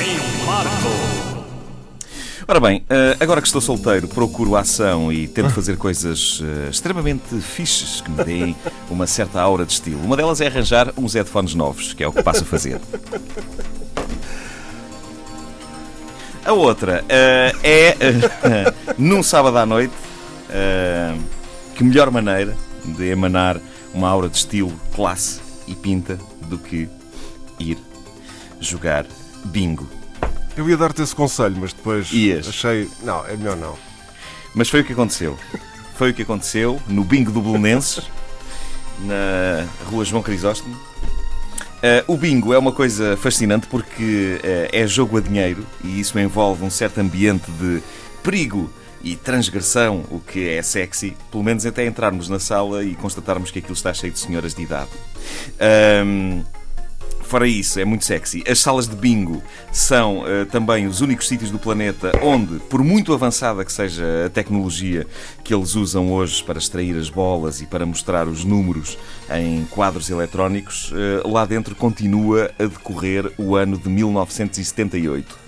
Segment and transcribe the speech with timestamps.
[0.00, 1.22] em Marco.
[2.46, 7.40] Ora bem, eh, agora que estou solteiro, procuro ação e tento fazer coisas eh, extremamente
[7.40, 8.56] fixes que me deem
[8.90, 10.02] uma certa aura de estilo.
[10.04, 12.80] Uma delas é arranjar uns headphones novos, que é o que passo a fazer.
[16.44, 17.96] A outra eh, é
[18.98, 19.94] num sábado à noite.
[21.74, 22.54] que melhor maneira
[22.84, 23.58] de emanar
[23.94, 26.18] uma aura de estilo, classe e pinta
[26.48, 26.88] do que
[27.58, 27.78] ir
[28.60, 29.06] jogar
[29.44, 29.88] bingo.
[30.56, 32.48] Eu ia dar-te esse conselho, mas depois Ias.
[32.48, 32.88] achei.
[33.02, 33.76] Não, é melhor não.
[34.54, 35.38] Mas foi o que aconteceu.
[35.94, 38.04] Foi o que aconteceu no bingo do Belenenses,
[39.00, 40.74] na rua João Crisóstomo.
[40.74, 46.16] Uh, o bingo é uma coisa fascinante porque uh, é jogo a dinheiro e isso
[46.16, 47.82] envolve um certo ambiente de
[48.22, 48.70] perigo
[49.02, 53.58] e transgressão, o que é sexy, pelo menos até entrarmos na sala e constatarmos que
[53.58, 54.90] aquilo está cheio de senhoras de idade.
[56.06, 56.44] Um,
[57.32, 58.44] Fora isso, é muito sexy.
[58.46, 63.14] As salas de bingo são uh, também os únicos sítios do planeta onde, por muito
[63.14, 65.06] avançada que seja a tecnologia
[65.42, 68.98] que eles usam hoje para extrair as bolas e para mostrar os números
[69.34, 75.41] em quadros eletrónicos, uh, lá dentro continua a decorrer o ano de 1978.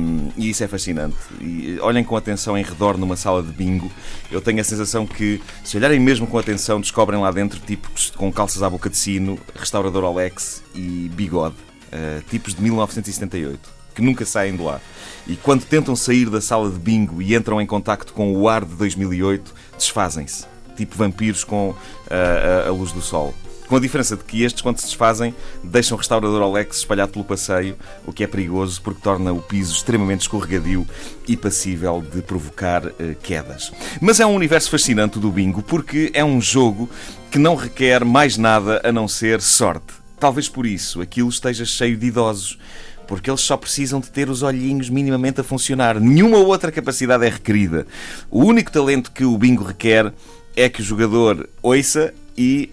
[0.00, 1.16] Um, e isso é fascinante.
[1.40, 3.90] E olhem com atenção em redor numa sala de bingo.
[4.30, 8.32] Eu tenho a sensação que, se olharem mesmo com atenção, descobrem lá dentro tipos com
[8.32, 11.56] calças à boca de sino, restaurador Alex e bigode.
[11.86, 14.78] Uh, tipos de 1978 que nunca saem de lá.
[15.26, 18.62] E quando tentam sair da sala de bingo e entram em contacto com o ar
[18.64, 20.44] de 2008, desfazem-se.
[20.76, 21.76] Tipo vampiros com uh,
[22.10, 23.34] a, a luz do sol.
[23.66, 27.24] Com a diferença de que estes, quando se desfazem, deixam o restaurador Alex espalhado pelo
[27.24, 30.86] passeio, o que é perigoso porque torna o piso extremamente escorregadio
[31.26, 33.72] e passível de provocar uh, quedas.
[34.00, 36.88] Mas é um universo fascinante do bingo porque é um jogo
[37.30, 39.94] que não requer mais nada a não ser sorte.
[40.18, 42.58] Talvez por isso aquilo esteja cheio de idosos
[43.06, 46.00] porque eles só precisam de ter os olhinhos minimamente a funcionar.
[46.00, 47.86] Nenhuma outra capacidade é requerida.
[48.30, 50.12] O único talento que o bingo requer
[50.56, 52.70] é que o jogador ouça e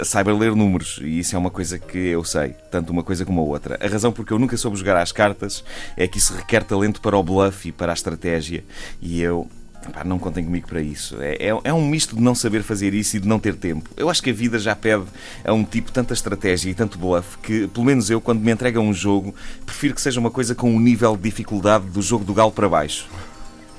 [0.00, 0.98] uh, saiba ler números.
[1.02, 3.78] E isso é uma coisa que eu sei, tanto uma coisa como a outra.
[3.80, 5.64] A razão porque eu nunca soube jogar às cartas
[5.96, 8.64] é que isso requer talento para o bluff e para a estratégia.
[9.00, 9.48] E eu.
[9.92, 11.20] Pá, não contem comigo para isso.
[11.20, 13.90] É, é, é, um misto de não saber fazer isso e de não ter tempo.
[13.96, 15.02] Eu acho que a vida já pede
[15.44, 18.78] a um tipo tanta estratégia e tanto bluff que, pelo menos eu, quando me entrega
[18.78, 19.34] um jogo,
[19.66, 22.68] prefiro que seja uma coisa com um nível de dificuldade do jogo do galo para
[22.68, 23.08] baixo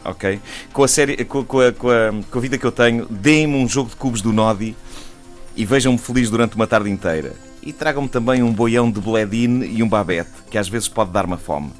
[0.03, 0.39] ok?
[0.71, 3.67] Com a, série, com, a, com, a, com a vida que eu tenho, deem-me um
[3.67, 4.75] jogo de cubos do Nodi
[5.55, 7.33] e vejam-me feliz durante uma tarde inteira.
[7.61, 11.37] E tragam-me também um boião de Bledine e um babete, que às vezes pode dar-me
[11.37, 11.71] fome.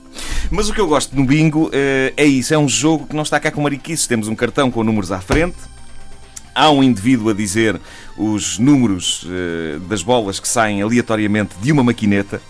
[0.49, 1.71] Mas o que eu gosto no bingo uh,
[2.15, 4.07] é isso, é um jogo que não está cá com mariquices.
[4.07, 5.57] Temos um cartão com números à frente,
[6.55, 7.79] há um indivíduo a dizer
[8.17, 12.41] os números uh, das bolas que saem aleatoriamente de uma maquineta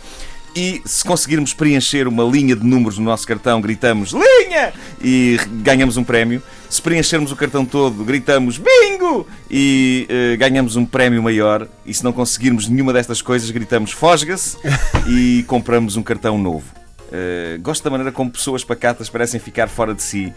[0.56, 5.98] e se conseguirmos preencher uma linha de números no nosso cartão, gritamos linha e ganhamos
[5.98, 6.44] um prémio.
[6.74, 11.68] Se preenchermos o cartão todo, gritamos bingo e uh, ganhamos um prémio maior.
[11.86, 14.58] E se não conseguirmos nenhuma destas coisas, gritamos fosga-se
[15.08, 16.66] e compramos um cartão novo.
[17.10, 20.34] Uh, gosto da maneira como pessoas pacatas parecem ficar fora de si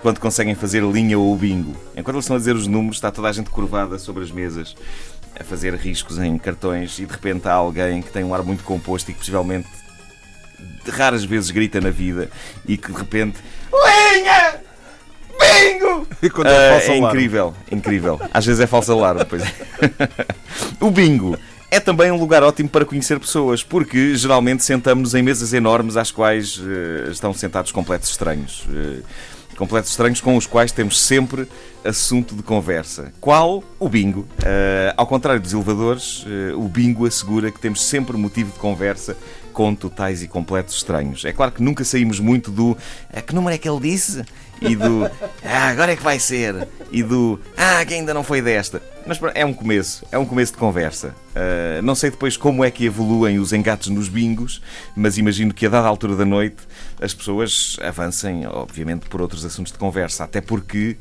[0.00, 1.74] quando conseguem fazer linha ou bingo.
[1.96, 4.76] Enquanto eles estão a dizer os números, está toda a gente curvada sobre as mesas
[5.34, 8.62] a fazer riscos em cartões e de repente há alguém que tem um ar muito
[8.62, 9.66] composto e que possivelmente
[10.88, 12.30] raras vezes grita na vida
[12.64, 13.38] e que de repente
[13.72, 14.59] Linha!
[16.22, 18.20] E é, uh, é incrível, incrível.
[18.32, 19.42] Às vezes é falso alarme, pois
[20.78, 21.38] o bingo
[21.70, 26.10] é também um lugar ótimo para conhecer pessoas, porque geralmente sentamos-nos em mesas enormes às
[26.10, 28.66] quais uh, estão sentados completos estranhos.
[28.68, 29.02] Uh,
[29.56, 31.46] completos estranhos com os quais temos sempre
[31.84, 33.12] assunto de conversa.
[33.20, 33.62] Qual?
[33.78, 34.20] O bingo.
[34.20, 36.24] Uh, ao contrário dos elevadores,
[36.56, 39.16] o bingo assegura que temos sempre motivo de conversa
[39.52, 41.24] com totais e completos estranhos.
[41.24, 42.76] É claro que nunca saímos muito do
[43.12, 44.24] a que número é que ele disse?
[44.60, 45.04] E do
[45.44, 46.68] ah, agora é que vai ser?
[46.92, 48.82] E do ah, que ainda não foi desta.
[49.06, 51.14] Mas é um começo, é um começo de conversa.
[51.30, 54.60] Uh, não sei depois como é que evoluem os engates nos bingos,
[54.94, 56.58] mas imagino que a dada altura da noite
[57.00, 60.24] as pessoas avancem, obviamente, por outros assuntos de conversa.
[60.24, 60.96] Até porque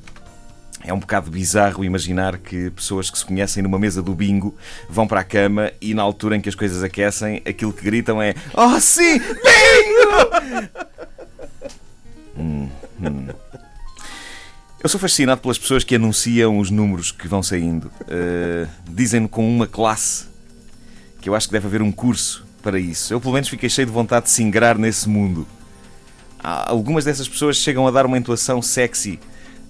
[0.84, 4.56] é um bocado bizarro imaginar que pessoas que se conhecem numa mesa do bingo
[4.90, 8.22] vão para a cama e na altura em que as coisas aquecem, aquilo que gritam
[8.22, 10.70] é Oh sim, bingo!
[12.38, 12.70] hum,
[13.02, 13.28] hum.
[14.82, 17.92] Eu sou fascinado pelas pessoas que anunciam os números que vão saindo.
[18.04, 20.28] Uh, Dizem-no com uma classe
[21.20, 23.14] que eu acho que deve haver um curso para isso.
[23.14, 25.46] Eu, pelo menos, fiquei cheio de vontade de se ingrar nesse mundo.
[26.42, 29.20] Algumas dessas pessoas chegam a dar uma entoação sexy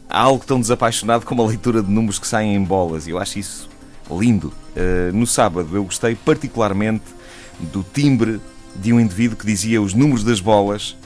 [0.10, 3.20] há algo tão desapaixonado como a leitura de números que saem em bolas e eu
[3.20, 3.70] acho isso
[4.10, 4.52] lindo.
[4.76, 7.06] Uh, no sábado eu gostei particularmente
[7.60, 8.42] do timbre
[8.76, 10.98] de um indivíduo que dizia os números das bolas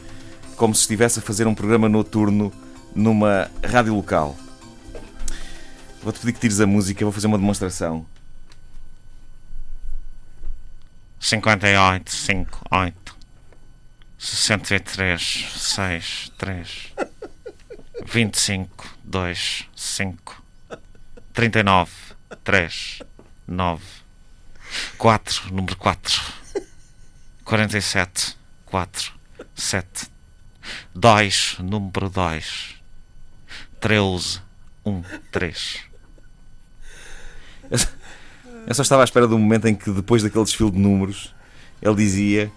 [0.56, 2.52] como se estivesse a fazer um programa noturno
[2.96, 4.36] numa rádio local.
[6.02, 8.06] Vou-te pedir que tires a música, vou fazer uma demonstração.
[11.20, 13.16] 58, 5, 8,
[14.20, 16.94] 63, 6, 3,
[18.06, 20.44] 25, 2, 5,
[21.34, 21.92] 39,
[22.44, 23.02] 3,
[23.48, 23.84] 9,
[24.98, 26.22] 4, número 4,
[27.44, 29.14] 47, 4,
[29.56, 30.12] 7,
[30.94, 32.76] 2, número 2,
[33.80, 34.42] 13,
[34.86, 35.80] 1, 3.
[38.66, 41.34] Eu só estava à espera do momento em que, depois daquele desfile de números,
[41.82, 42.52] ele dizia: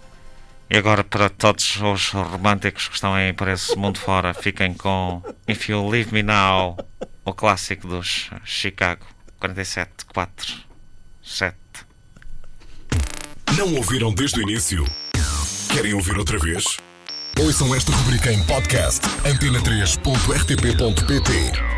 [0.69, 5.21] E agora, para todos os românticos que estão aí para esse mundo fora, fiquem com
[5.47, 6.75] If You Leave Me Now,
[7.23, 9.05] o clássico dos Chicago
[9.39, 10.57] 47, 4,
[11.23, 11.55] 7.
[13.57, 14.83] Não ouviram desde o início?
[15.71, 16.65] Querem ouvir outra vez?
[17.39, 21.76] Ouçam esta rubrica em podcast antena3.rtp.pt